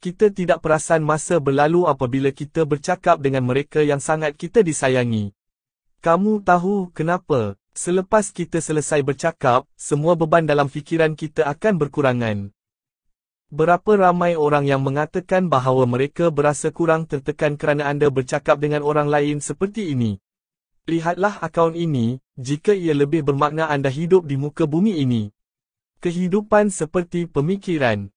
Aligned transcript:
kita 0.00 0.32
tidak 0.32 0.64
perasan 0.64 1.04
masa 1.04 1.36
berlalu 1.36 1.84
apabila 1.84 2.32
kita 2.32 2.64
bercakap 2.64 3.20
dengan 3.20 3.44
mereka 3.44 3.84
yang 3.84 4.00
sangat 4.00 4.32
kita 4.32 4.64
disayangi. 4.64 5.36
Kamu 6.00 6.40
tahu 6.40 6.88
kenapa? 6.96 7.60
Selepas 7.76 8.32
kita 8.32 8.64
selesai 8.64 9.04
bercakap, 9.04 9.68
semua 9.76 10.16
beban 10.16 10.48
dalam 10.48 10.72
fikiran 10.72 11.12
kita 11.12 11.44
akan 11.44 11.76
berkurangan. 11.76 12.38
Berapa 13.52 14.08
ramai 14.08 14.40
orang 14.40 14.64
yang 14.64 14.80
mengatakan 14.80 15.52
bahawa 15.52 15.84
mereka 15.84 16.32
berasa 16.32 16.72
kurang 16.72 17.04
tertekan 17.04 17.60
kerana 17.60 17.84
anda 17.92 18.08
bercakap 18.08 18.56
dengan 18.56 18.80
orang 18.80 19.12
lain 19.12 19.44
seperti 19.44 19.92
ini? 19.92 20.16
Lihatlah 20.88 21.44
akaun 21.44 21.76
ini, 21.76 22.24
jika 22.40 22.72
ia 22.72 22.96
lebih 22.96 23.20
bermakna 23.20 23.68
anda 23.68 23.92
hidup 23.92 24.24
di 24.24 24.40
muka 24.40 24.64
bumi 24.64 24.96
ini. 24.96 25.28
Kehidupan 26.00 26.72
seperti 26.72 27.28
pemikiran 27.28 28.08